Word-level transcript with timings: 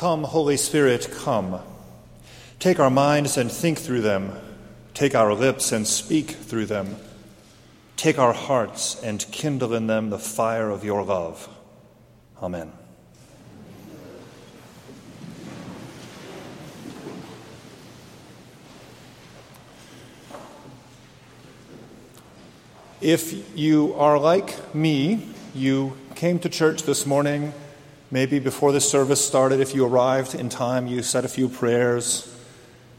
Come, 0.00 0.24
Holy 0.24 0.56
Spirit, 0.56 1.10
come. 1.14 1.60
Take 2.58 2.80
our 2.80 2.88
minds 2.88 3.36
and 3.36 3.52
think 3.52 3.78
through 3.78 4.00
them. 4.00 4.32
Take 4.94 5.14
our 5.14 5.34
lips 5.34 5.72
and 5.72 5.86
speak 5.86 6.30
through 6.30 6.64
them. 6.64 6.96
Take 7.98 8.18
our 8.18 8.32
hearts 8.32 8.98
and 9.02 9.20
kindle 9.30 9.74
in 9.74 9.88
them 9.88 10.08
the 10.08 10.18
fire 10.18 10.70
of 10.70 10.84
your 10.84 11.02
love. 11.02 11.46
Amen. 12.42 12.72
If 23.02 23.54
you 23.54 23.92
are 23.96 24.18
like 24.18 24.74
me, 24.74 25.28
you 25.54 25.94
came 26.14 26.38
to 26.38 26.48
church 26.48 26.84
this 26.84 27.04
morning, 27.04 27.52
maybe 28.10 28.38
before 28.38 28.72
the 28.72 28.80
service 28.80 29.24
started. 29.24 29.60
If 29.60 29.74
you 29.74 29.86
arrived 29.86 30.34
in 30.34 30.48
time, 30.48 30.86
you 30.86 31.02
said 31.02 31.24
a 31.24 31.28
few 31.28 31.48
prayers 31.48 32.26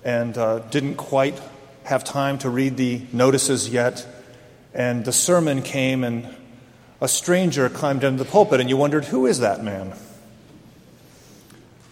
and 0.03 0.37
uh, 0.37 0.59
didn't 0.59 0.95
quite 0.95 1.39
have 1.83 2.03
time 2.03 2.37
to 2.39 2.49
read 2.49 2.77
the 2.77 3.01
notices 3.11 3.69
yet. 3.69 4.07
And 4.73 5.03
the 5.03 5.11
sermon 5.11 5.61
came, 5.61 6.03
and 6.03 6.33
a 7.01 7.07
stranger 7.07 7.69
climbed 7.69 8.03
into 8.03 8.23
the 8.23 8.29
pulpit, 8.29 8.61
and 8.61 8.69
you 8.69 8.77
wondered, 8.77 9.05
who 9.05 9.25
is 9.25 9.39
that 9.39 9.63
man? 9.63 9.93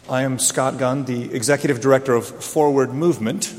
I 0.10 0.22
am 0.24 0.40
Scott 0.40 0.78
Gunn, 0.78 1.06
the 1.06 1.34
executive 1.36 1.82
director 1.82 2.14
of 2.14 2.26
Forward 2.26 2.94
Movement, 2.94 3.54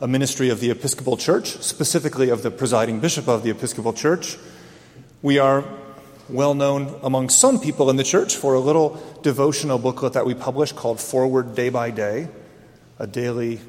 a 0.00 0.06
ministry 0.06 0.48
of 0.48 0.60
the 0.60 0.70
Episcopal 0.70 1.16
Church, 1.16 1.56
specifically 1.58 2.28
of 2.28 2.42
the 2.42 2.50
presiding 2.50 3.00
bishop 3.00 3.28
of 3.28 3.42
the 3.42 3.50
Episcopal 3.50 3.92
Church. 3.92 4.38
We 5.22 5.38
are 5.38 5.64
well 6.28 6.54
known 6.54 6.98
among 7.02 7.28
some 7.28 7.60
people 7.60 7.88
in 7.90 7.96
the 7.96 8.04
church 8.04 8.36
for 8.36 8.54
a 8.54 8.60
little 8.60 9.00
devotional 9.22 9.78
booklet 9.78 10.14
that 10.14 10.26
we 10.26 10.34
publish 10.34 10.72
called 10.72 11.00
Forward 11.00 11.54
Day 11.54 11.68
by 11.68 11.90
Day, 11.90 12.28
a 12.98 13.06
daily 13.06 13.60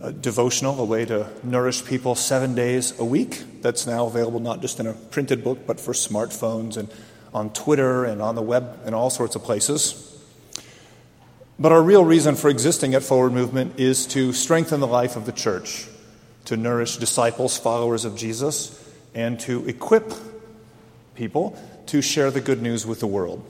uh, 0.00 0.10
devotional, 0.10 0.80
a 0.80 0.84
way 0.84 1.04
to 1.04 1.28
nourish 1.42 1.84
people 1.84 2.14
seven 2.14 2.54
days 2.54 2.98
a 3.00 3.04
week. 3.04 3.62
That's 3.62 3.86
now 3.86 4.06
available 4.06 4.40
not 4.40 4.60
just 4.60 4.78
in 4.78 4.86
a 4.86 4.92
printed 4.92 5.42
book, 5.42 5.66
but 5.66 5.80
for 5.80 5.92
smartphones 5.92 6.76
and 6.76 6.92
on 7.32 7.50
Twitter 7.50 8.04
and 8.04 8.22
on 8.22 8.36
the 8.36 8.42
web 8.42 8.80
and 8.84 8.94
all 8.94 9.10
sorts 9.10 9.34
of 9.34 9.42
places. 9.42 10.10
But 11.58 11.72
our 11.72 11.82
real 11.82 12.04
reason 12.04 12.36
for 12.36 12.48
existing 12.48 12.94
at 12.94 13.02
Forward 13.02 13.32
Movement 13.32 13.78
is 13.78 14.06
to 14.08 14.32
strengthen 14.32 14.80
the 14.80 14.86
life 14.86 15.16
of 15.16 15.26
the 15.26 15.32
church, 15.32 15.86
to 16.46 16.56
nourish 16.56 16.96
disciples, 16.96 17.58
followers 17.58 18.04
of 18.04 18.16
Jesus, 18.16 18.80
and 19.14 19.38
to 19.40 19.66
equip 19.68 20.12
people 21.14 21.56
to 21.86 22.02
share 22.02 22.30
the 22.30 22.40
good 22.40 22.62
news 22.62 22.86
with 22.86 23.00
the 23.00 23.06
world. 23.06 23.44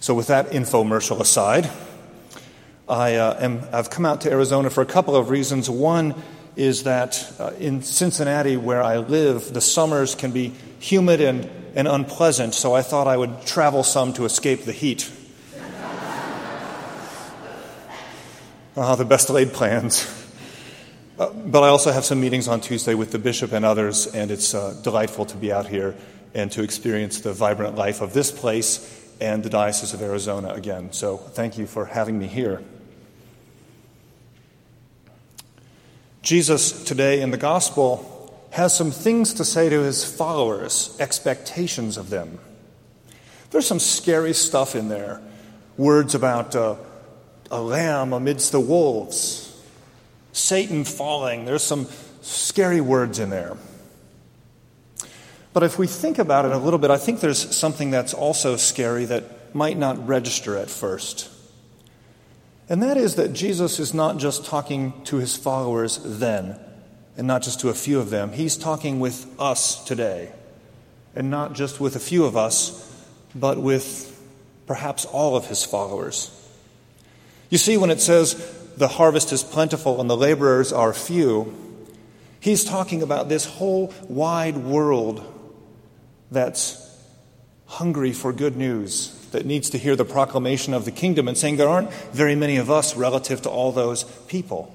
So, 0.00 0.14
with 0.14 0.28
that 0.28 0.50
infomercial 0.50 1.20
aside, 1.20 1.70
I 2.88 3.16
uh, 3.16 3.38
am, 3.40 3.62
I've 3.72 3.90
come 3.90 4.06
out 4.06 4.20
to 4.22 4.30
Arizona 4.30 4.70
for 4.70 4.80
a 4.82 4.86
couple 4.86 5.16
of 5.16 5.30
reasons. 5.30 5.68
One 5.68 6.14
is 6.54 6.84
that 6.84 7.32
uh, 7.38 7.52
in 7.58 7.82
Cincinnati, 7.82 8.56
where 8.56 8.82
I 8.82 8.98
live, 8.98 9.52
the 9.52 9.60
summers 9.60 10.14
can 10.14 10.30
be 10.30 10.54
humid 10.78 11.20
and, 11.20 11.50
and 11.74 11.88
unpleasant, 11.88 12.54
so 12.54 12.74
I 12.74 12.82
thought 12.82 13.06
I 13.06 13.16
would 13.16 13.44
travel 13.44 13.82
some 13.82 14.12
to 14.14 14.24
escape 14.24 14.64
the 14.64 14.72
heat. 14.72 15.10
Ah, 18.78 18.94
the 18.94 19.06
best 19.06 19.30
laid 19.30 19.54
plans. 19.54 20.06
Uh, 21.18 21.30
but 21.30 21.62
I 21.62 21.68
also 21.68 21.92
have 21.92 22.04
some 22.04 22.20
meetings 22.20 22.46
on 22.46 22.60
Tuesday 22.60 22.94
with 22.94 23.10
the 23.10 23.18
bishop 23.18 23.52
and 23.52 23.64
others, 23.64 24.06
and 24.06 24.30
it's 24.30 24.54
uh, 24.54 24.78
delightful 24.82 25.24
to 25.24 25.36
be 25.38 25.50
out 25.50 25.66
here 25.66 25.94
and 26.36 26.52
to 26.52 26.62
experience 26.62 27.20
the 27.20 27.32
vibrant 27.32 27.76
life 27.76 28.02
of 28.02 28.12
this 28.12 28.30
place 28.30 28.92
and 29.22 29.42
the 29.42 29.48
Diocese 29.48 29.94
of 29.94 30.02
Arizona 30.02 30.50
again. 30.50 30.92
So 30.92 31.16
thank 31.16 31.56
you 31.56 31.66
for 31.66 31.86
having 31.86 32.18
me 32.18 32.26
here. 32.26 32.62
Jesus 36.20 36.84
today 36.84 37.22
in 37.22 37.30
the 37.30 37.38
gospel 37.38 38.12
has 38.50 38.76
some 38.76 38.90
things 38.90 39.32
to 39.34 39.46
say 39.46 39.70
to 39.70 39.80
his 39.80 40.04
followers, 40.04 40.94
expectations 41.00 41.96
of 41.96 42.10
them. 42.10 42.38
There's 43.50 43.66
some 43.66 43.80
scary 43.80 44.34
stuff 44.34 44.76
in 44.76 44.88
there. 44.88 45.22
Words 45.78 46.14
about 46.14 46.54
uh, 46.54 46.76
a 47.50 47.62
lamb 47.62 48.12
amidst 48.12 48.52
the 48.52 48.60
wolves, 48.60 49.58
Satan 50.32 50.84
falling. 50.84 51.46
There's 51.46 51.62
some 51.62 51.86
scary 52.20 52.82
words 52.82 53.18
in 53.18 53.30
there. 53.30 53.56
But 55.56 55.62
if 55.62 55.78
we 55.78 55.86
think 55.86 56.18
about 56.18 56.44
it 56.44 56.52
a 56.52 56.58
little 56.58 56.78
bit, 56.78 56.90
I 56.90 56.98
think 56.98 57.20
there's 57.20 57.56
something 57.56 57.90
that's 57.90 58.12
also 58.12 58.56
scary 58.56 59.06
that 59.06 59.54
might 59.54 59.78
not 59.78 60.06
register 60.06 60.54
at 60.58 60.68
first. 60.68 61.30
And 62.68 62.82
that 62.82 62.98
is 62.98 63.14
that 63.14 63.32
Jesus 63.32 63.80
is 63.80 63.94
not 63.94 64.18
just 64.18 64.44
talking 64.44 64.92
to 65.04 65.16
his 65.16 65.34
followers 65.34 65.98
then, 66.04 66.60
and 67.16 67.26
not 67.26 67.40
just 67.40 67.60
to 67.60 67.70
a 67.70 67.72
few 67.72 67.98
of 67.98 68.10
them. 68.10 68.32
He's 68.32 68.58
talking 68.58 69.00
with 69.00 69.26
us 69.40 69.82
today. 69.86 70.30
And 71.14 71.30
not 71.30 71.54
just 71.54 71.80
with 71.80 71.96
a 71.96 72.00
few 72.00 72.26
of 72.26 72.36
us, 72.36 72.94
but 73.34 73.56
with 73.56 74.14
perhaps 74.66 75.06
all 75.06 75.36
of 75.36 75.46
his 75.46 75.64
followers. 75.64 76.30
You 77.48 77.56
see, 77.56 77.78
when 77.78 77.88
it 77.88 78.02
says 78.02 78.34
the 78.76 78.88
harvest 78.88 79.32
is 79.32 79.42
plentiful 79.42 80.02
and 80.02 80.10
the 80.10 80.18
laborers 80.18 80.70
are 80.70 80.92
few, 80.92 81.54
he's 82.40 82.62
talking 82.62 83.00
about 83.00 83.30
this 83.30 83.46
whole 83.46 83.94
wide 84.06 84.58
world 84.58 85.32
that's 86.30 86.82
hungry 87.66 88.12
for 88.12 88.32
good 88.32 88.56
news, 88.56 89.12
that 89.32 89.44
needs 89.44 89.70
to 89.70 89.78
hear 89.78 89.96
the 89.96 90.04
proclamation 90.04 90.72
of 90.72 90.84
the 90.84 90.90
kingdom, 90.90 91.28
and 91.28 91.36
saying 91.36 91.56
there 91.56 91.68
aren't 91.68 91.92
very 92.12 92.34
many 92.34 92.56
of 92.56 92.70
us 92.70 92.96
relative 92.96 93.42
to 93.42 93.50
all 93.50 93.72
those 93.72 94.04
people. 94.28 94.72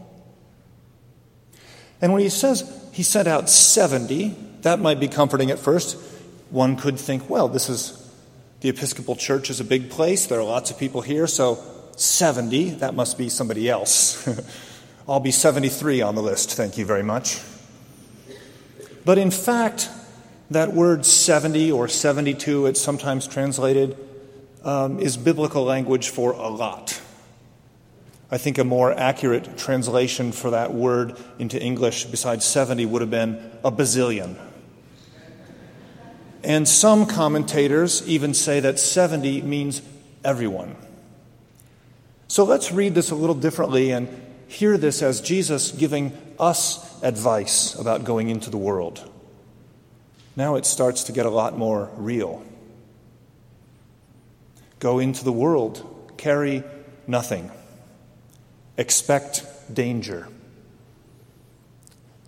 And 2.01 2.11
when 2.11 2.21
he 2.21 2.29
says 2.29 2.89
he 2.91 3.03
sent 3.03 3.27
out 3.27 3.49
70, 3.49 4.35
that 4.61 4.79
might 4.79 4.99
be 4.99 5.07
comforting 5.07 5.51
at 5.51 5.59
first. 5.59 5.97
One 6.49 6.75
could 6.75 6.99
think, 6.99 7.29
well, 7.29 7.47
this 7.47 7.69
is 7.69 7.97
the 8.59 8.69
Episcopal 8.69 9.15
Church 9.15 9.49
is 9.49 9.59
a 9.59 9.63
big 9.63 9.89
place. 9.89 10.27
There 10.27 10.39
are 10.39 10.43
lots 10.43 10.69
of 10.71 10.77
people 10.77 11.01
here, 11.01 11.27
so 11.27 11.63
70, 11.95 12.71
that 12.75 12.93
must 12.93 13.17
be 13.17 13.29
somebody 13.29 13.69
else. 13.69 14.27
I'll 15.07 15.19
be 15.19 15.31
73 15.31 16.01
on 16.01 16.15
the 16.15 16.21
list, 16.21 16.51
thank 16.51 16.77
you 16.77 16.85
very 16.85 17.03
much. 17.03 17.41
But 19.03 19.17
in 19.17 19.31
fact, 19.31 19.89
that 20.51 20.73
word 20.73 21.05
70 21.05 21.71
or 21.71 21.87
72, 21.87 22.65
it's 22.65 22.81
sometimes 22.81 23.25
translated, 23.25 23.97
um, 24.63 24.99
is 24.99 25.15
biblical 25.15 25.63
language 25.63 26.09
for 26.09 26.33
a 26.33 26.49
lot. 26.49 27.01
I 28.29 28.37
think 28.37 28.57
a 28.57 28.63
more 28.63 28.91
accurate 28.91 29.57
translation 29.57 30.31
for 30.31 30.51
that 30.51 30.73
word 30.73 31.17
into 31.39 31.61
English, 31.61 32.05
besides 32.05 32.45
70, 32.45 32.85
would 32.85 33.01
have 33.01 33.09
been 33.09 33.51
a 33.63 33.71
bazillion. 33.71 34.37
And 36.43 36.67
some 36.67 37.05
commentators 37.05 38.05
even 38.07 38.33
say 38.33 38.59
that 38.59 38.77
70 38.77 39.41
means 39.43 39.81
everyone. 40.23 40.75
So 42.27 42.43
let's 42.43 42.71
read 42.71 42.93
this 42.93 43.11
a 43.11 43.15
little 43.15 43.35
differently 43.35 43.91
and 43.91 44.09
hear 44.47 44.77
this 44.77 45.01
as 45.01 45.21
Jesus 45.21 45.71
giving 45.71 46.11
us 46.39 47.01
advice 47.03 47.75
about 47.75 48.03
going 48.03 48.29
into 48.29 48.49
the 48.49 48.57
world. 48.57 49.10
Now 50.35 50.55
it 50.55 50.65
starts 50.65 51.03
to 51.05 51.11
get 51.11 51.25
a 51.25 51.29
lot 51.29 51.57
more 51.57 51.89
real. 51.95 52.43
Go 54.79 54.99
into 54.99 55.23
the 55.23 55.31
world, 55.31 56.13
carry 56.17 56.63
nothing, 57.05 57.51
expect 58.77 59.45
danger. 59.71 60.27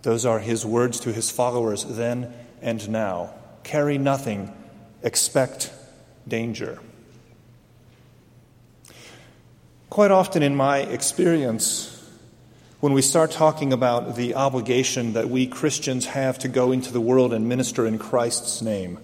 Those 0.02 0.26
are 0.26 0.38
his 0.38 0.66
words 0.66 1.00
to 1.00 1.12
his 1.12 1.30
followers 1.30 1.84
then 1.84 2.32
and 2.60 2.88
now. 2.90 3.34
Carry 3.62 3.96
nothing, 3.96 4.52
expect 5.02 5.72
danger. 6.28 6.78
Quite 9.88 10.10
often, 10.10 10.42
in 10.42 10.54
my 10.54 10.78
experience, 10.78 11.93
when 12.84 12.92
we 12.92 13.00
start 13.00 13.30
talking 13.30 13.72
about 13.72 14.14
the 14.14 14.34
obligation 14.34 15.14
that 15.14 15.30
we 15.30 15.46
Christians 15.46 16.04
have 16.04 16.38
to 16.38 16.48
go 16.48 16.70
into 16.70 16.92
the 16.92 17.00
world 17.00 17.32
and 17.32 17.48
minister 17.48 17.86
in 17.86 17.96
Christ's 17.96 18.60
name, 18.60 18.98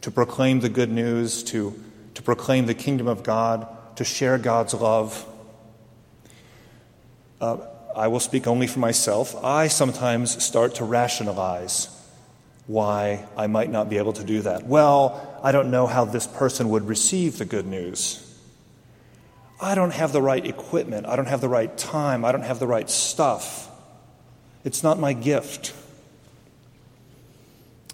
to 0.00 0.10
proclaim 0.10 0.60
the 0.60 0.70
good 0.70 0.90
news, 0.90 1.42
to, 1.42 1.78
to 2.14 2.22
proclaim 2.22 2.64
the 2.64 2.72
kingdom 2.72 3.06
of 3.06 3.22
God, 3.22 3.68
to 3.96 4.04
share 4.04 4.38
God's 4.38 4.72
love, 4.72 5.26
uh, 7.42 7.58
I 7.94 8.08
will 8.08 8.20
speak 8.20 8.46
only 8.46 8.66
for 8.66 8.78
myself. 8.78 9.36
I 9.44 9.68
sometimes 9.68 10.42
start 10.42 10.76
to 10.76 10.86
rationalize 10.86 11.94
why 12.68 13.26
I 13.36 13.48
might 13.48 13.68
not 13.68 13.90
be 13.90 13.98
able 13.98 14.14
to 14.14 14.24
do 14.24 14.40
that. 14.40 14.64
Well, 14.64 15.38
I 15.44 15.52
don't 15.52 15.70
know 15.70 15.86
how 15.86 16.06
this 16.06 16.26
person 16.26 16.70
would 16.70 16.88
receive 16.88 17.36
the 17.36 17.44
good 17.44 17.66
news. 17.66 18.29
I 19.60 19.74
don't 19.74 19.92
have 19.92 20.12
the 20.12 20.22
right 20.22 20.44
equipment. 20.44 21.06
I 21.06 21.16
don't 21.16 21.28
have 21.28 21.40
the 21.40 21.48
right 21.48 21.76
time. 21.76 22.24
I 22.24 22.32
don't 22.32 22.42
have 22.42 22.58
the 22.58 22.66
right 22.66 22.88
stuff. 22.88 23.70
It's 24.64 24.82
not 24.82 24.98
my 24.98 25.12
gift. 25.12 25.74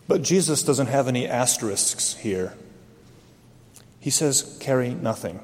But 0.08 0.22
Jesus 0.22 0.62
doesn't 0.62 0.86
have 0.86 1.08
any 1.08 1.26
asterisks 1.26 2.14
here. 2.14 2.54
He 3.98 4.10
says, 4.10 4.56
carry 4.60 4.90
nothing. 4.90 5.40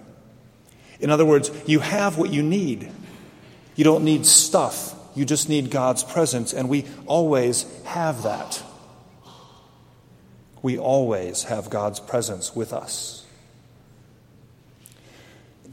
In 1.01 1.11
other 1.11 1.25
words, 1.25 1.51
you 1.67 1.81
have 1.81 2.17
what 2.17 2.31
you 2.31 2.43
need. 2.43 2.93
You 3.75 3.85
don't 3.85 4.05
need 4.05 4.27
stuff, 4.27 4.95
you 5.15 5.25
just 5.25 5.49
need 5.49 5.71
God's 5.71 6.05
presence, 6.05 6.53
and 6.53 6.69
we 6.69 6.85
always 7.07 7.65
have 7.85 8.23
that. 8.25 8.63
We 10.61 10.79
always 10.79 11.45
have 11.45 11.71
God's 11.71 11.99
presence 11.99 12.55
with 12.55 12.73
us. 12.73 13.22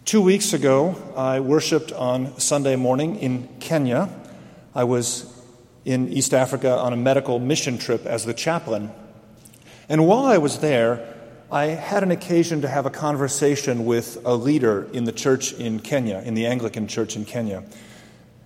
Two 0.06 0.22
weeks 0.22 0.54
ago, 0.54 0.96
I 1.16 1.40
worshiped 1.40 1.92
on 1.92 2.40
Sunday 2.40 2.76
morning 2.76 3.18
in 3.18 3.48
Kenya. 3.60 4.10
I 4.74 4.86
was 4.86 5.32
in 5.86 6.08
East 6.08 6.34
Africa 6.34 6.78
on 6.78 6.94
a 6.94 6.96
medical 6.96 7.38
mission 7.38 7.78
trip 7.78 8.06
as 8.06 8.26
the 8.26 8.34
chaplain. 8.34 8.92
And 9.88 10.08
while 10.08 10.26
I 10.26 10.38
was 10.38 10.60
there, 10.60 11.16
I 11.52 11.66
had 11.66 12.02
an 12.02 12.12
occasion 12.12 12.62
to 12.62 12.68
have 12.68 12.86
a 12.86 12.90
conversation 12.90 13.86
with 13.86 14.20
a 14.26 14.36
leader 14.36 14.88
in 14.94 15.04
the 15.04 15.12
church 15.12 15.54
in 15.54 15.80
Kenya, 15.80 16.20
in 16.26 16.34
the 16.34 16.48
Anglican 16.48 16.88
church 16.88 17.16
in 17.16 17.26
Kenya. 17.26 17.64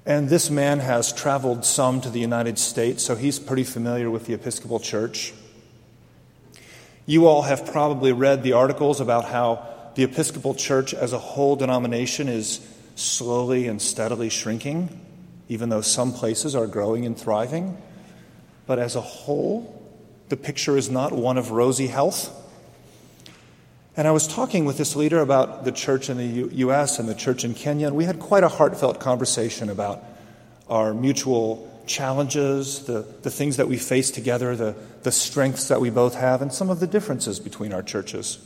And 0.05 0.27
this 0.27 0.49
man 0.49 0.79
has 0.79 1.13
traveled 1.13 1.63
some 1.63 2.01
to 2.01 2.09
the 2.09 2.19
United 2.19 2.59
States, 2.59 3.03
so 3.03 3.15
he's 3.15 3.39
pretty 3.39 3.63
familiar 3.63 4.09
with 4.09 4.25
the 4.25 4.33
Episcopal 4.33 4.79
Church. 4.79 5.33
You 7.05 7.27
all 7.27 7.43
have 7.43 7.65
probably 7.65 8.11
read 8.11 8.43
the 8.43 8.53
articles 8.53 8.99
about 8.99 9.25
how 9.25 9.72
the 9.95 10.03
Episcopal 10.03 10.55
Church 10.55 10.93
as 10.93 11.13
a 11.13 11.19
whole 11.19 11.55
denomination 11.55 12.27
is 12.27 12.59
slowly 12.95 13.67
and 13.67 13.81
steadily 13.81 14.29
shrinking, 14.29 15.01
even 15.49 15.69
though 15.69 15.81
some 15.81 16.13
places 16.13 16.55
are 16.55 16.67
growing 16.67 17.05
and 17.05 17.17
thriving. 17.17 17.77
But 18.65 18.79
as 18.79 18.95
a 18.95 19.01
whole, 19.01 19.81
the 20.29 20.37
picture 20.37 20.77
is 20.77 20.89
not 20.89 21.11
one 21.11 21.37
of 21.37 21.51
rosy 21.51 21.87
health. 21.87 22.31
And 23.95 24.07
I 24.07 24.11
was 24.11 24.27
talking 24.27 24.65
with 24.65 24.77
this 24.77 24.95
leader 24.95 25.19
about 25.19 25.65
the 25.65 25.71
church 25.71 26.09
in 26.09 26.17
the 26.17 26.25
U- 26.25 26.49
U.S. 26.53 26.97
and 26.97 27.07
the 27.07 27.13
church 27.13 27.43
in 27.43 27.53
Kenya, 27.53 27.87
and 27.87 27.95
we 27.95 28.05
had 28.05 28.19
quite 28.19 28.43
a 28.43 28.47
heartfelt 28.47 28.99
conversation 28.99 29.69
about 29.69 30.03
our 30.67 30.93
mutual 30.93 31.69
challenges, 31.85 32.85
the, 32.85 33.05
the 33.21 33.29
things 33.29 33.57
that 33.57 33.67
we 33.67 33.77
face 33.77 34.09
together, 34.09 34.55
the, 34.55 34.75
the 35.03 35.11
strengths 35.11 35.67
that 35.67 35.79
we 35.79 35.91
both 35.91 36.15
have, 36.15 36.41
and 36.41 36.51
some 36.51 36.69
of 36.69 36.79
the 36.79 36.87
differences 36.87 37.39
between 37.39 37.73
our 37.73 37.83
churches. 37.83 38.39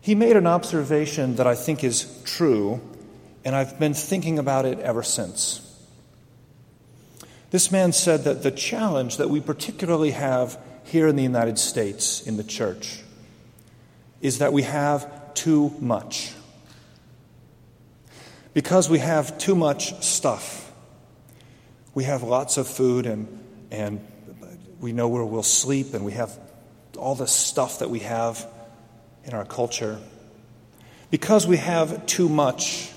He 0.00 0.14
made 0.14 0.36
an 0.36 0.46
observation 0.46 1.36
that 1.36 1.46
I 1.46 1.54
think 1.54 1.84
is 1.84 2.22
true, 2.24 2.80
and 3.44 3.54
I've 3.54 3.78
been 3.78 3.94
thinking 3.94 4.38
about 4.38 4.64
it 4.64 4.78
ever 4.78 5.02
since. 5.02 5.66
This 7.50 7.70
man 7.70 7.92
said 7.92 8.24
that 8.24 8.42
the 8.42 8.50
challenge 8.50 9.18
that 9.18 9.28
we 9.28 9.40
particularly 9.40 10.12
have 10.12 10.58
here 10.84 11.06
in 11.08 11.16
the 11.16 11.22
United 11.22 11.58
States 11.58 12.22
in 12.22 12.36
the 12.36 12.44
church 12.44 13.00
is 14.20 14.38
that 14.38 14.52
we 14.52 14.62
have 14.62 15.34
too 15.34 15.74
much. 15.80 16.32
Because 18.54 18.88
we 18.88 18.98
have 18.98 19.36
too 19.38 19.54
much 19.54 20.02
stuff. 20.02 20.72
We 21.94 22.04
have 22.04 22.22
lots 22.22 22.56
of 22.56 22.68
food 22.68 23.06
and, 23.06 23.26
and 23.70 24.06
we 24.80 24.92
know 24.92 25.08
where 25.08 25.24
we'll 25.24 25.42
sleep 25.42 25.92
and 25.94 26.04
we 26.04 26.12
have 26.12 26.36
all 26.96 27.14
the 27.14 27.26
stuff 27.26 27.80
that 27.80 27.90
we 27.90 28.00
have 28.00 28.46
in 29.24 29.34
our 29.34 29.44
culture. 29.44 29.98
Because 31.10 31.46
we 31.46 31.56
have 31.56 32.06
too 32.06 32.28
much, 32.28 32.90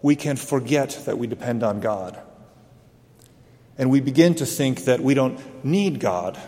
we 0.00 0.16
can 0.16 0.36
forget 0.36 1.02
that 1.06 1.18
we 1.18 1.26
depend 1.26 1.62
on 1.62 1.80
God. 1.80 2.18
And 3.78 3.90
we 3.90 4.00
begin 4.00 4.34
to 4.36 4.46
think 4.46 4.84
that 4.84 5.00
we 5.00 5.14
don't 5.14 5.64
need 5.64 5.98
God 5.98 6.38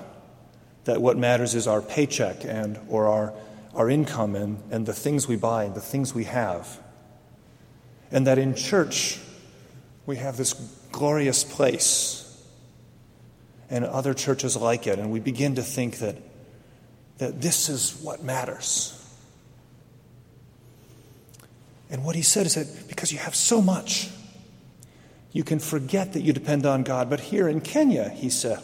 that 0.85 1.01
what 1.01 1.17
matters 1.17 1.55
is 1.55 1.67
our 1.67 1.81
paycheck 1.81 2.45
and 2.45 2.79
or 2.89 3.09
our, 3.09 3.35
our 3.75 3.89
income 3.89 4.37
and, 4.37 4.63
and 4.71 4.87
the 4.87 4.93
things 4.93 5.27
we 5.27 5.37
buy 5.37 5.65
and 5.65 5.75
the 5.75 5.81
things 5.81 6.15
we 6.15 6.25
have. 6.25 6.81
And 8.11 8.27
that 8.27 8.39
in 8.39 8.55
church 8.55 9.19
we 10.07 10.17
have 10.17 10.37
this 10.37 10.53
glorious 10.93 11.43
place 11.43 12.21
and 13.71 13.85
other 13.85 14.15
churches 14.15 14.57
like 14.57 14.87
it, 14.87 14.99
and 14.99 15.11
we 15.11 15.21
begin 15.21 15.55
to 15.55 15.63
think 15.63 15.99
that, 15.99 16.17
that 17.19 17.41
this 17.41 17.69
is 17.69 17.99
what 18.03 18.23
matters. 18.23 19.01
And 21.91 22.05
what 22.05 22.17
he 22.17 22.23
said 22.23 22.47
is 22.47 22.55
that 22.55 22.89
because 22.89 23.13
you 23.13 23.19
have 23.19 23.35
so 23.35 23.63
much, 23.63 24.11
you 25.33 25.45
can 25.45 25.59
forget 25.59 26.13
that 26.15 26.23
you 26.23 26.33
depend 26.33 26.67
on 26.67 26.83
God. 26.83 27.11
But 27.11 27.21
here 27.21 27.49
in 27.49 27.61
Kenya, 27.61 28.09
he 28.09 28.31
said, 28.31 28.59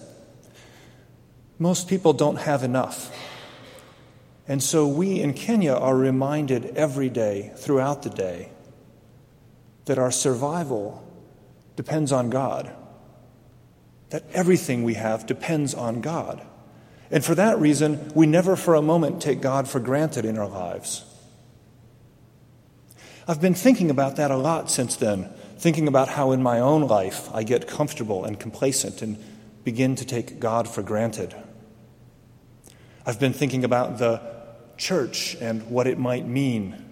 most 1.59 1.89
people 1.89 2.13
don't 2.13 2.39
have 2.39 2.63
enough. 2.63 3.15
And 4.49 4.63
so 4.63 4.89
we 4.89 5.21
in 5.21 5.35
Kenya 5.35 5.75
are 5.75 5.95
reminded 5.95 6.65
every 6.77 7.09
day, 7.09 7.53
throughout 7.57 8.03
the 8.03 8.11
day, 8.11 8.51
that 9.85 9.99
our 9.99 10.11
survival 10.11 11.07
depends 11.77 12.11
on 12.11 12.31
God, 12.31 12.73
that 14.09 14.25
everything 14.33 14.83
we 14.83 14.95
have 14.95 15.27
depends 15.27 15.75
on 15.75 16.01
God. 16.01 16.45
And 17.11 17.25
for 17.25 17.35
that 17.35 17.59
reason, 17.59 18.13
we 18.15 18.27
never 18.27 18.57
for 18.57 18.75
a 18.75 18.83
moment 18.83 19.21
take 19.21 19.41
God 19.41 19.69
for 19.69 19.81
granted 19.81 20.25
in 20.25 20.39
our 20.39 20.49
lives. 20.49 21.05
I've 23.27 23.41
been 23.41 23.55
thinking 23.55 23.91
about 23.91 24.17
that 24.17 24.31
a 24.31 24.37
lot 24.37 24.71
since 24.71 24.97
then, 24.97 25.29
thinking 25.59 25.89
about 25.89 26.09
how 26.09 26.33
in 26.33 26.43
my 26.43 26.61
own 26.61 26.87
life 26.87 27.29
I 27.35 27.43
get 27.43 27.67
comfortable 27.67 28.25
and 28.25 28.39
complacent 28.39 29.03
and 29.03 29.23
begin 29.65 29.95
to 29.97 30.05
take 30.05 30.41
God 30.41 30.69
for 30.69 30.83
granted. 30.83 31.35
I've 33.05 33.21
been 33.21 33.33
thinking 33.33 33.65
about 33.65 33.99
the 33.99 34.23
church 34.77 35.37
and 35.41 35.69
what 35.69 35.87
it 35.87 35.99
might 35.99 36.27
mean 36.27 36.85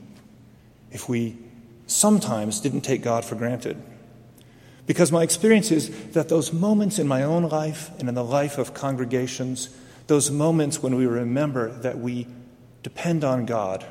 if 0.91 1.09
we 1.09 1.39
sometimes 1.87 2.61
didn't 2.61 2.83
take 2.83 3.03
God 3.03 3.25
for 3.25 3.35
granted. 3.35 3.81
Because 4.87 5.13
my 5.13 5.23
experience 5.23 5.71
is 5.71 5.91
that 6.13 6.29
those 6.29 6.53
moments 6.53 6.99
in 6.99 7.07
my 7.07 7.23
own 7.23 7.49
life 7.49 7.91
and 7.99 8.09
in 8.09 8.15
the 8.15 8.25
life 8.25 8.59
of 8.59 8.75
congregations, 8.75 9.69
those 10.09 10.31
moments 10.31 10.83
when 10.83 10.97
we 10.97 11.07
remember 11.07 11.71
that 11.81 11.99
we 11.99 12.27
depend 12.83 13.23
on 13.23 13.47
God, 13.47 13.87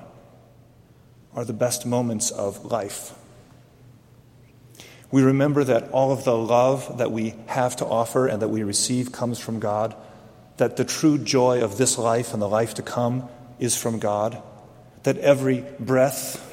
are 1.33 1.45
the 1.45 1.53
best 1.53 1.85
moments 1.85 2.31
of 2.31 2.65
life. 2.65 3.13
We 5.11 5.21
remember 5.21 5.63
that 5.63 5.91
all 5.91 6.11
of 6.11 6.23
the 6.25 6.35
love 6.35 6.97
that 6.97 7.11
we 7.11 7.35
have 7.45 7.75
to 7.77 7.85
offer 7.85 8.27
and 8.27 8.41
that 8.41 8.49
we 8.49 8.63
receive 8.63 9.11
comes 9.11 9.39
from 9.39 9.59
God 9.59 9.95
that 10.57 10.75
the 10.75 10.85
true 10.85 11.17
joy 11.17 11.61
of 11.63 11.77
this 11.77 11.97
life 11.97 12.33
and 12.33 12.41
the 12.41 12.49
life 12.49 12.73
to 12.75 12.81
come 12.81 13.29
is 13.59 13.77
from 13.77 13.99
God, 13.99 14.41
that 15.03 15.17
every 15.19 15.63
breath 15.79 16.43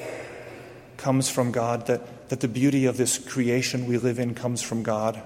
comes 0.97 1.29
from 1.29 1.51
God, 1.51 1.87
that, 1.87 2.29
that 2.29 2.39
the 2.39 2.47
beauty 2.47 2.85
of 2.85 2.97
this 2.97 3.17
creation 3.17 3.87
we 3.87 3.97
live 3.97 4.19
in 4.19 4.35
comes 4.35 4.61
from 4.61 4.83
God, 4.83 5.21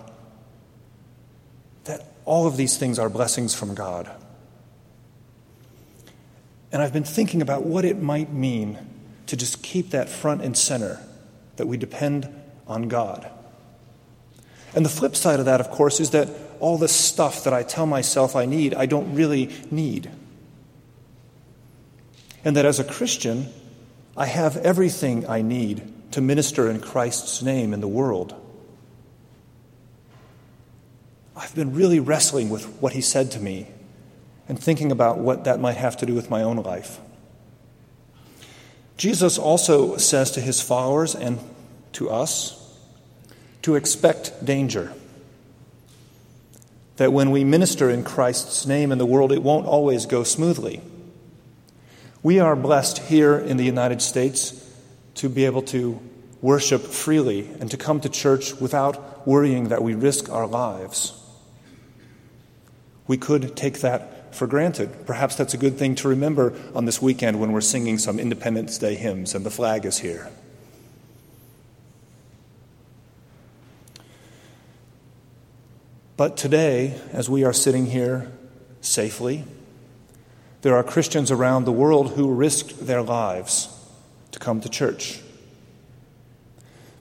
that 1.84 2.14
all 2.26 2.48
of 2.48 2.58
these 2.58 2.78
things 2.78 2.98
are 3.00 3.10
blessings 3.10 3.54
from 3.54 3.76
God. 3.76 4.10
And 6.72 6.82
I've 6.82 6.94
been 6.94 7.04
thinking 7.04 7.42
about 7.42 7.64
what 7.64 7.86
it 7.86 8.02
might 8.02 8.32
mean 8.32 8.78
to 9.28 9.36
just 9.36 9.64
keep 9.64 9.92
that 9.92 10.10
front 10.10 10.42
and 10.42 10.58
center, 10.58 11.00
that 11.56 11.68
we 11.68 11.78
depend 11.78 12.28
on 12.68 12.88
God. 12.88 13.30
And 14.76 14.86
the 14.86 14.90
flip 14.90 15.16
side 15.16 15.40
of 15.40 15.46
that, 15.46 15.60
of 15.60 15.70
course, 15.72 16.00
is 16.00 16.12
that 16.12 16.30
all 16.60 16.78
the 16.78 16.88
stuff 16.88 17.44
that 17.44 17.54
I 17.54 17.64
tell 17.64 17.86
myself 17.86 18.36
I 18.36 18.46
need, 18.46 18.74
I 18.74 18.86
don't 18.86 19.16
really 19.16 19.50
need. 19.72 20.12
And 22.46 22.56
that 22.56 22.66
as 22.66 22.80
a 22.80 22.84
Christian, 22.84 23.48
I 24.16 24.28
have 24.28 24.58
everything 24.58 25.28
I 25.28 25.42
need 25.42 26.12
to 26.12 26.22
minister 26.22 26.70
in 26.70 26.80
Christ's 26.82 27.42
name 27.42 27.74
in 27.74 27.82
the 27.82 27.88
world. 27.88 28.34
I've 31.36 31.56
been 31.56 31.74
really 31.74 32.00
wrestling 32.00 32.50
with 32.50 32.66
what 32.82 32.94
he 32.94 33.02
said 33.02 33.32
to 33.32 33.40
me 33.40 33.68
and 34.50 34.60
thinking 34.60 34.92
about 34.92 35.20
what 35.20 35.46
that 35.46 35.60
might 35.60 35.78
have 35.78 35.96
to 35.98 36.06
do 36.06 36.16
with 36.16 36.30
my 36.30 36.42
own 36.42 36.58
life. 36.58 37.00
Jesus 38.98 39.38
also 39.38 39.96
says 39.96 40.32
to 40.32 40.42
his 40.42 40.60
followers 40.60 41.16
and 41.16 41.40
to 41.94 42.10
us 42.10 42.56
to 43.62 43.76
expect 43.76 44.44
danger 44.44 44.92
that 46.98 47.14
when 47.14 47.32
we 47.32 47.46
minister 47.46 47.90
in 47.90 48.04
Christ's 48.04 48.66
name 48.66 48.92
in 48.92 48.98
the 48.98 49.06
world, 49.06 49.32
it 49.32 49.42
won't 49.42 49.66
always 49.66 50.06
go 50.06 50.24
smoothly. 50.24 50.82
We 52.22 52.40
are 52.40 52.58
blessed 52.58 52.98
here 52.98 53.38
in 53.38 53.56
the 53.56 53.64
United 53.64 54.02
States 54.02 54.70
to 55.16 55.30
be 55.30 55.46
able 55.46 55.62
to 55.62 55.98
worship 56.42 56.82
freely 56.82 57.48
and 57.62 57.72
to 57.72 57.78
come 57.78 58.02
to 58.02 58.10
church 58.10 58.54
without 58.56 59.26
worrying 59.26 59.70
that 59.70 59.82
we 59.82 59.94
risk 59.94 60.30
our 60.30 60.48
lives. 60.48 61.14
We 63.08 63.18
could 63.18 63.56
take 63.56 63.80
that 63.80 64.19
for 64.32 64.48
granted. 64.48 65.06
Perhaps 65.06 65.36
that's 65.36 65.54
a 65.54 65.58
good 65.58 65.78
thing 65.78 65.96
to 65.96 66.08
remember 66.08 66.54
on 66.76 66.86
this 66.86 67.02
weekend 67.02 67.40
when 67.40 67.52
we're 67.52 67.62
singing 67.62 67.98
some 67.98 68.20
Independence 68.20 68.78
Day 68.78 68.96
hymns 68.96 69.36
and 69.36 69.46
the 69.46 69.52
flag 69.52 69.86
is 69.86 70.00
here. 70.00 70.30
But 76.18 76.36
today, 76.36 77.00
as 77.14 77.30
we 77.30 77.46
are 77.46 77.54
sitting 77.54 77.86
here 77.86 78.30
safely, 78.82 79.46
there 80.64 80.76
are 80.76 80.84
Christians 80.84 81.32
around 81.32 81.64
the 81.64 81.72
world 81.72 82.12
who 82.12 82.34
risked 82.34 82.86
their 82.86 83.02
lives 83.02 83.70
to 84.32 84.40
come 84.40 84.60
to 84.62 84.68
church, 84.68 85.22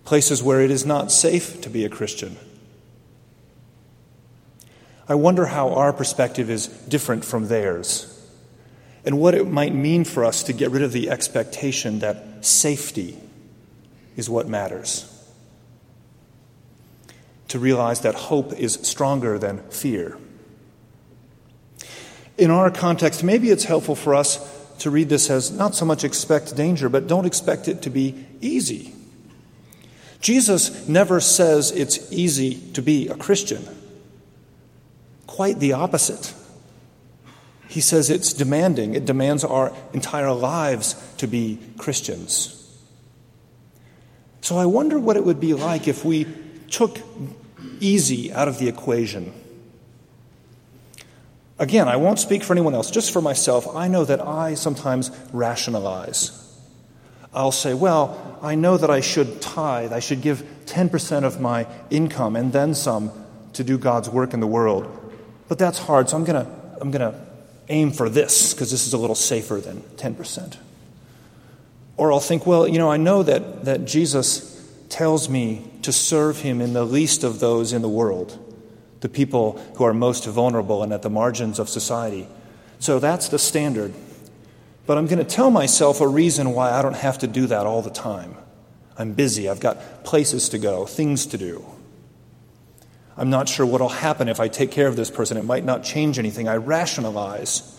places 0.05 0.41
where 0.43 0.61
it 0.61 0.71
is 0.71 0.87
not 0.87 1.11
safe 1.11 1.61
to 1.63 1.69
be 1.69 1.85
a 1.85 1.89
Christian. 1.89 2.37
I 5.09 5.15
wonder 5.15 5.47
how 5.47 5.71
our 5.71 5.93
perspective 5.93 6.51
is 6.51 6.67
different 6.67 7.25
from 7.25 7.49
theirs 7.49 8.15
and 9.05 9.19
what 9.19 9.35
it 9.35 9.49
might 9.49 9.75
mean 9.75 10.05
for 10.05 10.25
us 10.25 10.43
to 10.45 10.53
get 10.53 10.71
rid 10.71 10.83
of 10.83 10.93
the 10.93 11.09
expectation 11.09 12.01
that 12.01 12.45
safety 12.45 13.17
is 14.17 14.29
what 14.29 14.49
matters. 14.49 15.11
To 17.49 17.59
realize 17.59 18.01
that 18.01 18.15
hope 18.15 18.53
is 18.53 18.75
stronger 18.83 19.39
than 19.39 19.61
fear. 19.71 20.19
In 22.37 22.51
our 22.51 22.71
context, 22.71 23.25
maybe 23.25 23.51
it's 23.51 23.65
helpful 23.65 23.95
for 23.95 24.15
us 24.15 24.39
to 24.81 24.91
read 24.91 25.09
this 25.09 25.31
as 25.31 25.51
not 25.51 25.75
so 25.75 25.87
much 25.87 26.05
expect 26.05 26.55
danger, 26.55 26.91
but 26.91 27.07
don't 27.07 27.25
expect 27.25 27.67
it 27.67 27.83
to 27.83 27.91
be 27.91 28.27
easy. 28.43 28.95
Jesus 30.21 30.87
never 30.87 31.21
says 31.21 31.71
it's 31.71 32.13
easy 32.13 32.61
to 32.73 32.83
be 32.83 33.09
a 33.09 33.17
Christian. 33.17 33.67
Quite 35.29 35.61
the 35.61 35.75
opposite. 35.75 36.35
He 37.69 37.81
says 37.81 38.09
it's 38.09 38.33
demanding, 38.33 38.95
it 38.95 39.05
demands 39.05 39.45
our 39.45 39.73
entire 39.93 40.33
lives 40.33 40.95
to 41.19 41.27
be 41.29 41.61
Christians. 41.77 42.55
So 44.41 44.57
I 44.57 44.65
wonder 44.65 44.99
what 44.99 45.19
it 45.19 45.25
would 45.25 45.39
be 45.39 45.53
like 45.53 45.87
if 45.87 46.03
we 46.03 46.27
took 46.71 46.99
easy 47.79 48.33
out 48.33 48.49
of 48.49 48.59
the 48.59 48.69
equation. 48.69 49.35
Again, 51.59 51.89
I 51.89 51.97
won't 51.97 52.19
speak 52.19 52.43
for 52.43 52.55
anyone 52.55 52.75
else, 52.75 52.91
just 52.91 53.13
for 53.13 53.21
myself. 53.21 53.77
I 53.77 53.87
know 53.87 54.07
that 54.07 54.27
I 54.27 54.55
sometimes 54.55 55.11
rationalize. 55.33 56.33
I'll 57.35 57.53
say, 57.53 57.75
well, 57.75 58.39
I 58.41 58.55
know 58.55 58.79
that 58.79 58.91
I 58.91 59.01
should 59.01 59.43
tithe, 59.43 59.93
I 59.93 60.01
should 60.01 60.23
give 60.23 60.43
10% 60.65 61.25
of 61.25 61.39
my 61.39 61.67
income 61.91 62.35
and 62.35 62.51
then 62.51 62.75
some 62.75 63.13
to 63.53 63.63
do 63.63 63.77
God's 63.77 64.09
work 64.09 64.33
in 64.33 64.41
the 64.41 64.47
world. 64.47 65.08
But 65.49 65.59
that's 65.59 65.79
hard, 65.79 66.11
so 66.11 66.17
I'm 66.17 66.25
going 66.25 66.45
to 66.45 66.59
I'm 66.81 66.91
going 66.91 67.13
to 67.13 67.19
aim 67.69 67.93
for 67.93 68.09
this 68.09 68.55
because 68.55 68.71
this 68.71 68.87
is 68.87 68.93
a 68.93 68.99
little 68.99 69.17
safer 69.17 69.61
than 69.61 69.81
10%. 69.97 70.57
Or 71.97 72.13
I'll 72.13 72.21
think, 72.21 72.47
well, 72.47 72.67
you 72.67 72.79
know, 72.79 72.91
I 72.91 72.97
know 72.97 73.23
that, 73.23 73.65
that 73.65 73.85
Jesus 73.85 74.55
tells 74.89 75.29
me 75.29 75.69
to 75.83 75.93
serve 75.93 76.39
him 76.39 76.61
in 76.61 76.73
the 76.73 76.85
least 76.85 77.25
of 77.25 77.41
those 77.41 77.73
in 77.73 77.83
the 77.83 77.89
world, 77.89 78.39
the 79.01 79.09
people 79.09 79.61
who 79.77 79.85
are 79.85 79.93
most 79.93 80.27
vulnerable 80.27 80.83
and 80.83 80.93
at 80.93 81.03
the 81.03 81.11
margins 81.11 81.59
of 81.59 81.69
society. 81.69 82.27
So 82.79 82.99
that's 82.99 83.29
the 83.29 83.39
standard. 83.39 83.93
But 84.87 84.97
I'm 84.97 85.07
going 85.07 85.19
to 85.19 85.25
tell 85.25 85.51
myself 85.51 86.01
a 86.01 86.09
reason 86.09 86.55
why 86.55 86.71
I 86.71 86.81
don't 86.81 86.97
have 86.97 87.19
to 87.19 87.27
do 87.27 87.47
that 87.49 87.67
all 87.67 87.83
the 87.83 87.91
time. 87.91 88.37
I'm 88.97 89.13
busy, 89.13 89.49
I've 89.49 89.61
got 89.61 90.05
places 90.05 90.49
to 90.51 90.59
go, 90.59 90.87
things 90.87 91.27
to 91.27 91.39
do. 91.39 91.65
I'm 93.19 93.31
not 93.31 93.49
sure 93.49 93.67
what 93.67 93.81
will 93.81 93.89
happen 93.89 94.29
if 94.29 94.39
I 94.39 94.47
take 94.47 94.71
care 94.71 94.87
of 94.87 94.95
this 94.95 95.11
person. 95.11 95.37
It 95.37 95.45
might 95.45 95.65
not 95.65 95.83
change 95.83 96.21
anything. 96.21 96.49
I 96.49 96.57
rationalize 96.57 97.75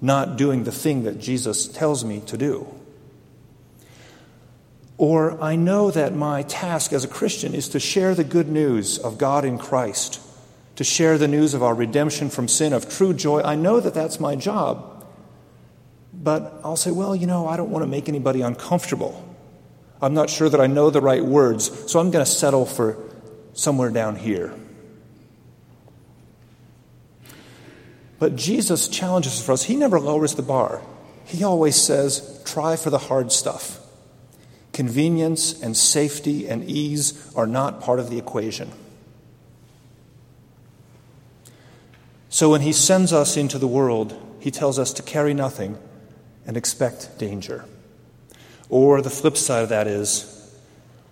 not 0.00 0.36
doing 0.36 0.64
the 0.64 0.72
thing 0.72 1.04
that 1.04 1.20
Jesus 1.20 1.68
tells 1.68 2.04
me 2.04 2.20
to 2.26 2.36
do. 2.36 2.66
Or 4.96 5.40
I 5.40 5.54
know 5.54 5.92
that 5.92 6.12
my 6.12 6.42
task 6.42 6.92
as 6.92 7.04
a 7.04 7.08
Christian 7.08 7.54
is 7.54 7.68
to 7.68 7.78
share 7.78 8.16
the 8.16 8.24
good 8.24 8.48
news 8.48 8.98
of 8.98 9.16
God 9.16 9.44
in 9.44 9.58
Christ, 9.58 10.20
to 10.74 10.82
share 10.82 11.18
the 11.18 11.28
news 11.28 11.54
of 11.54 11.62
our 11.62 11.74
redemption 11.74 12.28
from 12.28 12.48
sin, 12.48 12.72
of 12.72 12.88
true 12.88 13.14
joy. 13.14 13.40
I 13.42 13.54
know 13.54 13.78
that 13.78 13.94
that's 13.94 14.18
my 14.18 14.34
job. 14.34 15.06
But 16.12 16.60
I'll 16.64 16.76
say, 16.76 16.90
well, 16.90 17.14
you 17.14 17.28
know, 17.28 17.46
I 17.46 17.56
don't 17.56 17.70
want 17.70 17.84
to 17.84 17.88
make 17.88 18.08
anybody 18.08 18.40
uncomfortable. 18.40 19.24
I'm 20.02 20.14
not 20.14 20.30
sure 20.30 20.48
that 20.48 20.60
I 20.60 20.66
know 20.66 20.90
the 20.90 21.00
right 21.00 21.24
words, 21.24 21.90
so 21.90 22.00
I'm 22.00 22.10
going 22.10 22.24
to 22.24 22.30
settle 22.30 22.66
for 22.66 23.07
somewhere 23.58 23.90
down 23.90 24.14
here. 24.14 24.54
But 28.20 28.36
Jesus 28.36 28.86
challenges 28.86 29.42
for 29.42 29.50
us. 29.50 29.64
He 29.64 29.74
never 29.74 29.98
lowers 29.98 30.36
the 30.36 30.42
bar. 30.42 30.80
He 31.24 31.42
always 31.42 31.74
says, 31.74 32.40
try 32.44 32.76
for 32.76 32.90
the 32.90 32.98
hard 32.98 33.32
stuff. 33.32 33.80
Convenience 34.72 35.60
and 35.60 35.76
safety 35.76 36.48
and 36.48 36.70
ease 36.70 37.32
are 37.34 37.48
not 37.48 37.80
part 37.80 37.98
of 37.98 38.10
the 38.10 38.18
equation. 38.18 38.70
So 42.28 42.50
when 42.50 42.60
he 42.60 42.72
sends 42.72 43.12
us 43.12 43.36
into 43.36 43.58
the 43.58 43.66
world, 43.66 44.14
he 44.38 44.52
tells 44.52 44.78
us 44.78 44.92
to 44.92 45.02
carry 45.02 45.34
nothing 45.34 45.76
and 46.46 46.56
expect 46.56 47.18
danger. 47.18 47.64
Or 48.68 49.02
the 49.02 49.10
flip 49.10 49.36
side 49.36 49.64
of 49.64 49.68
that 49.70 49.88
is, 49.88 50.37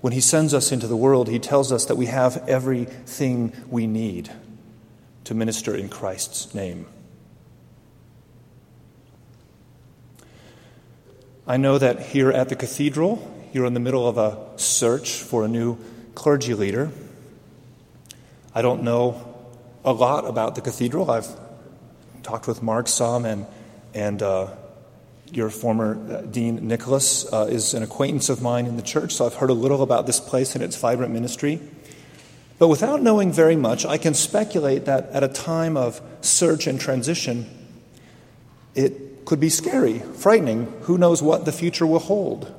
when 0.00 0.12
He 0.12 0.20
sends 0.20 0.54
us 0.54 0.72
into 0.72 0.86
the 0.86 0.96
world, 0.96 1.28
He 1.28 1.38
tells 1.38 1.72
us 1.72 1.86
that 1.86 1.96
we 1.96 2.06
have 2.06 2.36
everything 2.48 3.52
we 3.68 3.86
need 3.86 4.30
to 5.24 5.34
minister 5.34 5.74
in 5.74 5.88
Christ's 5.88 6.54
name. 6.54 6.86
I 11.46 11.56
know 11.56 11.78
that 11.78 12.00
here 12.00 12.30
at 12.30 12.48
the 12.48 12.56
cathedral, 12.56 13.32
you're 13.52 13.66
in 13.66 13.74
the 13.74 13.80
middle 13.80 14.08
of 14.08 14.18
a 14.18 14.58
search 14.58 15.12
for 15.12 15.44
a 15.44 15.48
new 15.48 15.78
clergy 16.14 16.54
leader. 16.54 16.90
I 18.54 18.62
don't 18.62 18.82
know 18.82 19.34
a 19.84 19.92
lot 19.92 20.26
about 20.26 20.56
the 20.56 20.60
cathedral. 20.60 21.10
I've 21.10 21.28
talked 22.24 22.48
with 22.48 22.62
Mark 22.62 22.88
some, 22.88 23.24
and, 23.24 23.46
and 23.94 24.20
uh, 24.22 24.48
your 25.33 25.50
former 25.50 25.99
uh, 26.11 26.21
Dean 26.23 26.66
Nicholas 26.66 27.30
uh, 27.33 27.47
is 27.50 27.75
an 27.75 27.83
acquaintance 27.83 28.28
of 28.28 28.42
mine 28.42 28.66
in 28.66 28.76
the 28.76 28.83
church, 28.83 29.14
so 29.14 29.26
I've 29.26 29.35
heard 29.35 29.50
a 29.50 29.54
little 29.54 29.83
about 29.83 30.06
this 30.06 30.21
place 30.21 30.54
and 30.54 30.62
its 30.62 30.76
vibrant 30.76 31.12
ministry. 31.12 31.61
But 32.59 32.68
without 32.68 33.02
knowing 33.02 33.33
very 33.33 33.56
much, 33.56 33.85
I 33.85 33.99
can 33.99 34.14
speculate 34.14 34.87
that 34.87 35.11
at 35.11 35.23
a 35.23 35.28
time 35.28 35.76
of 35.76 36.00
search 36.23 36.66
and 36.66 36.80
transition, 36.80 37.47
it 38.75 39.25
could 39.26 39.40
be 39.40 39.50
scary, 39.50 39.99
frightening. 39.99 40.73
Who 40.83 40.97
knows 40.97 41.23
what 41.23 41.45
the 41.45 41.52
future 41.52 41.87
will 41.87 41.99
hold? 41.99 42.54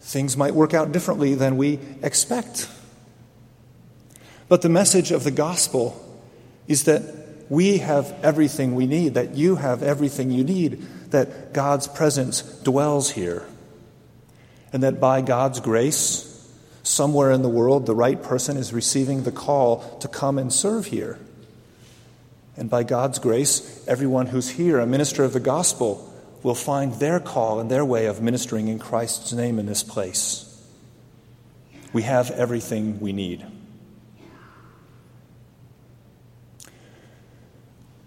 Things 0.00 0.36
might 0.36 0.54
work 0.54 0.74
out 0.74 0.92
differently 0.92 1.34
than 1.34 1.56
we 1.56 1.78
expect. 2.02 2.68
But 4.48 4.62
the 4.62 4.68
message 4.68 5.10
of 5.10 5.24
the 5.24 5.30
gospel 5.30 6.00
is 6.66 6.84
that 6.84 7.02
we 7.48 7.78
have 7.78 8.12
everything 8.22 8.74
we 8.74 8.86
need, 8.86 9.14
that 9.14 9.34
you 9.34 9.56
have 9.56 9.82
everything 9.82 10.30
you 10.30 10.44
need 10.44 10.84
that 11.14 11.52
God's 11.52 11.88
presence 11.88 12.42
dwells 12.42 13.10
here, 13.10 13.46
and 14.72 14.82
that 14.82 15.00
by 15.00 15.20
God's 15.20 15.60
grace, 15.60 16.30
somewhere 16.82 17.30
in 17.30 17.42
the 17.42 17.48
world, 17.48 17.86
the 17.86 17.94
right 17.94 18.22
person 18.22 18.56
is 18.56 18.72
receiving 18.72 19.22
the 19.22 19.32
call 19.32 19.98
to 19.98 20.08
come 20.08 20.38
and 20.38 20.52
serve 20.52 20.86
here. 20.86 21.18
And 22.56 22.68
by 22.68 22.82
God's 22.82 23.18
grace, 23.18 23.84
everyone 23.88 24.26
who's 24.26 24.50
here, 24.50 24.78
a 24.78 24.86
minister 24.86 25.24
of 25.24 25.32
the 25.32 25.40
gospel, 25.40 26.12
will 26.42 26.54
find 26.54 26.92
their 26.94 27.18
call 27.18 27.58
and 27.58 27.70
their 27.70 27.84
way 27.84 28.06
of 28.06 28.20
ministering 28.20 28.68
in 28.68 28.78
Christ's 28.78 29.32
name 29.32 29.58
in 29.58 29.66
this 29.66 29.82
place. 29.82 30.50
We 31.92 32.02
have 32.02 32.30
everything 32.32 33.00
we 33.00 33.12
need. 33.12 33.46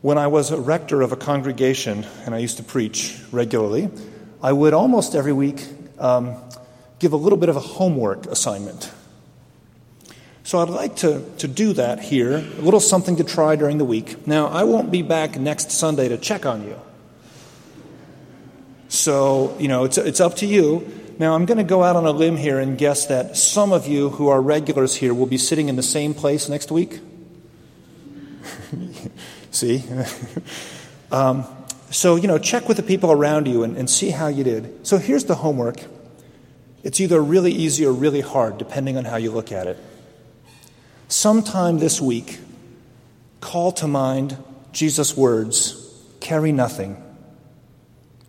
When 0.08 0.18
I 0.18 0.28
was 0.28 0.52
a 0.52 0.58
rector 0.58 1.02
of 1.02 1.12
a 1.12 1.18
congregation 1.18 2.06
and 2.26 2.34
I 2.34 2.38
used 2.38 2.56
to 2.56 2.64
preach 2.64 3.20
regularly, 3.34 3.90
I 4.42 4.54
would 4.54 4.74
almost 4.74 5.16
every 5.16 5.34
week 5.34 5.68
um, 6.00 6.38
give 6.98 7.12
a 7.12 7.18
little 7.18 7.38
bit 7.38 7.50
of 7.50 7.58
a 7.58 7.60
homework 7.60 8.26
assignment. 8.28 8.90
So 10.46 10.60
I'd 10.60 10.70
like 10.70 10.96
to, 11.04 11.30
to 11.40 11.48
do 11.50 11.74
that 11.74 12.00
here, 12.00 12.38
a 12.38 12.62
little 12.62 12.80
something 12.80 13.18
to 13.18 13.26
try 13.26 13.58
during 13.58 13.80
the 13.80 13.84
week. 13.84 14.26
Now, 14.26 14.48
I 14.48 14.64
won't 14.64 14.92
be 14.92 15.02
back 15.02 15.38
next 15.38 15.72
Sunday 15.72 16.08
to 16.08 16.18
check 16.18 16.46
on 16.46 16.64
you. 16.64 16.80
So, 18.88 19.58
you 19.60 19.68
know, 19.68 19.84
it's, 19.84 19.98
it's 19.98 20.22
up 20.22 20.38
to 20.38 20.46
you. 20.46 20.90
Now, 21.20 21.36
I'm 21.36 21.46
going 21.46 21.58
to 21.58 21.66
go 21.66 21.84
out 21.84 21.98
on 21.98 22.06
a 22.06 22.12
limb 22.12 22.38
here 22.38 22.60
and 22.60 22.78
guess 22.78 23.08
that 23.08 23.36
some 23.36 23.74
of 23.74 23.88
you 23.88 24.12
who 24.12 24.30
are 24.30 24.42
regulars 24.42 24.96
here 24.96 25.14
will 25.14 25.26
be 25.26 25.38
sitting 25.38 25.68
in 25.68 25.76
the 25.76 25.84
same 25.84 26.14
place 26.14 26.48
next 26.48 26.72
week. 26.72 27.02
See? 29.58 29.84
um, 31.12 31.44
so, 31.90 32.16
you 32.16 32.28
know, 32.28 32.38
check 32.38 32.68
with 32.68 32.78
the 32.78 32.84
people 32.84 33.12
around 33.12 33.48
you 33.48 33.64
and, 33.64 33.76
and 33.76 33.90
see 33.90 34.12
how 34.12 34.28
you 34.28 34.44
did. 34.44 34.86
So, 34.86 35.00
here's 35.00 35.24
the 35.26 35.34
homework 35.34 35.78
it's 36.84 37.02
either 37.02 37.20
really 37.20 37.52
easy 37.52 37.84
or 37.84 37.92
really 37.92 38.22
hard, 38.22 38.60
depending 38.60 38.98
on 38.98 39.06
how 39.06 39.16
you 39.16 39.32
look 39.32 39.52
at 39.52 39.66
it. 39.66 39.80
Sometime 41.08 41.80
this 41.80 42.00
week, 42.00 42.38
call 43.42 43.72
to 43.72 43.88
mind 43.88 44.38
Jesus' 44.74 45.18
words 45.18 45.84
carry 46.20 46.52
nothing. 46.52 47.02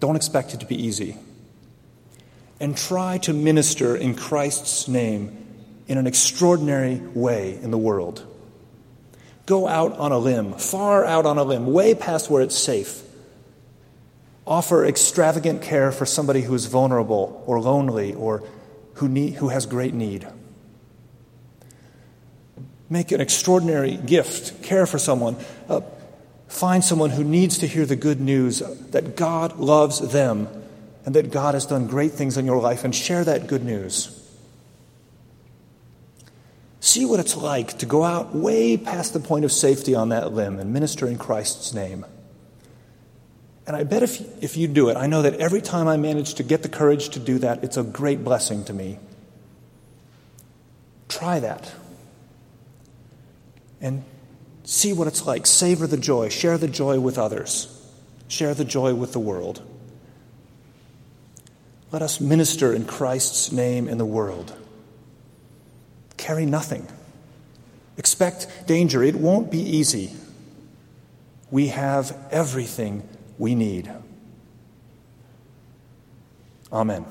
Don't 0.01 0.17
expect 0.17 0.55
it 0.55 0.61
to 0.61 0.67
be 0.67 0.83
easy. 0.83 1.19
And 2.59 2.75
try 2.75 3.19
to 3.19 3.35
minister 3.35 3.95
in 3.95 4.15
Christ's 4.15 4.89
name 4.89 5.45
in 5.89 5.99
an 5.99 6.07
extraordinary 6.07 6.97
way 6.97 7.59
in 7.63 7.71
the 7.71 7.79
world. 7.79 8.27
Go 9.49 9.67
out 9.67 9.97
on 9.97 10.13
a 10.13 10.19
limb, 10.19 10.53
far 10.53 11.07
out 11.07 11.25
on 11.25 11.39
a 11.39 11.43
limb, 11.43 11.73
way 11.73 11.95
past 11.95 12.29
where 12.29 12.43
it's 12.43 12.55
safe. 12.55 13.03
Offer 14.47 14.85
extravagant 14.85 15.63
care 15.63 15.91
for 15.91 16.05
somebody 16.05 16.43
who 16.43 16.53
is 16.53 16.67
vulnerable 16.67 17.43
or 17.47 17.59
lonely 17.59 18.13
or 18.13 18.45
who, 18.97 19.09
need, 19.09 19.37
who 19.37 19.49
has 19.49 19.65
great 19.65 19.95
need. 19.95 20.29
Make 22.91 23.11
an 23.11 23.23
extraordinary 23.23 23.97
gift, 23.97 24.63
care 24.63 24.85
for 24.85 24.99
someone. 24.99 25.35
Uh, 25.67 25.81
find 26.49 26.85
someone 26.85 27.09
who 27.09 27.25
needs 27.25 27.57
to 27.59 27.67
hear 27.67 27.87
the 27.87 27.97
good 27.97 28.21
news 28.21 28.59
that 28.91 29.17
God 29.17 29.59
loves 29.59 30.13
them 30.13 30.47
and 31.07 31.15
that 31.15 31.31
God 31.31 31.55
has 31.55 31.65
done 31.65 31.87
great 31.87 32.13
things 32.13 32.37
in 32.37 32.45
your 32.45 32.61
life 32.61 32.85
and 32.85 32.95
share 32.95 33.25
that 33.25 33.47
good 33.47 33.65
news. 33.65 34.28
See 36.89 37.05
what 37.05 37.21
it's 37.21 37.37
like 37.37 37.77
to 37.81 37.87
go 37.87 38.03
out 38.03 38.35
way 38.35 38.79
past 38.79 39.13
the 39.13 39.21
point 39.21 39.45
of 39.45 39.53
safety 39.53 39.95
on 39.95 40.09
that 40.09 40.33
limb 40.33 40.59
and 40.59 40.73
minister 40.73 41.07
in 41.07 41.19
Christ's 41.19 41.75
name. 41.75 42.07
And 43.67 43.77
I 43.77 43.85
bet 43.85 44.03
if, 44.03 44.43
if 44.43 44.57
you 44.57 44.69
do 44.69 44.89
it, 44.89 44.97
I 44.97 45.07
know 45.07 45.21
that 45.21 45.35
every 45.35 45.61
time 45.61 45.87
I 45.87 45.99
manage 45.99 46.37
to 46.37 46.43
get 46.43 46.63
the 46.63 46.71
courage 46.71 47.11
to 47.11 47.19
do 47.19 47.41
that, 47.41 47.63
it's 47.63 47.77
a 47.77 47.83
great 47.83 48.25
blessing 48.25 48.65
to 48.65 48.73
me. 48.73 48.99
Try 51.11 51.41
that. 51.41 51.71
And 53.83 54.03
see 54.65 54.95
what 54.95 55.09
it's 55.09 55.27
like. 55.27 55.47
Savor 55.47 55.87
the 55.87 55.99
joy. 55.99 56.31
Share 56.31 56.57
the 56.57 56.69
joy 56.69 57.01
with 57.01 57.19
others. 57.19 57.69
Share 58.29 58.55
the 58.55 58.65
joy 58.65 58.95
with 58.95 59.13
the 59.13 59.21
world. 59.21 59.61
Let 61.93 62.01
us 62.01 62.19
minister 62.19 62.73
in 62.73 62.87
Christ's 62.87 63.53
name 63.53 63.89
in 63.89 63.99
the 63.99 64.07
world. 64.07 64.57
Carry 66.29 66.45
nothing. 66.45 66.87
Expect 67.97 68.67
danger. 68.67 69.03
It 69.03 69.15
won't 69.15 69.51
be 69.51 69.61
easy. 69.61 70.13
We 71.51 71.69
have 71.69 72.15
everything 72.31 73.09
we 73.39 73.55
need. 73.55 73.91
Amen. 76.71 77.07